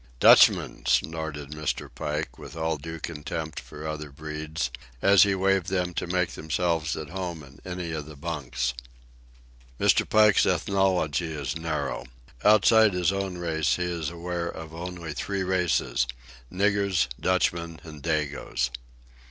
"Dutchmen," 0.19 0.83
snorted 0.87 1.51
Mr. 1.51 1.87
Pike, 1.93 2.39
with 2.39 2.55
all 2.55 2.77
due 2.77 2.99
contempt 2.99 3.59
for 3.59 3.87
other 3.87 4.09
breeds, 4.09 4.71
as 4.99 5.21
he 5.21 5.35
waved 5.35 5.67
them 5.69 5.93
to 5.93 6.07
make 6.07 6.29
themselves 6.31 6.97
at 6.97 7.09
home 7.09 7.43
in 7.43 7.59
any 7.63 7.91
of 7.91 8.07
the 8.07 8.15
bunks. 8.15 8.73
Mr. 9.79 10.09
Pike's 10.09 10.47
ethnology 10.47 11.31
is 11.31 11.55
narrow. 11.55 12.05
Outside 12.43 12.93
his 12.93 13.11
own 13.11 13.37
race 13.37 13.75
he 13.75 13.83
is 13.83 14.09
aware 14.09 14.47
of 14.47 14.73
only 14.73 15.13
three 15.13 15.43
races: 15.43 16.07
niggers, 16.51 17.07
Dutchmen, 17.19 17.79
and 17.83 18.01
Dagoes. 18.01 18.71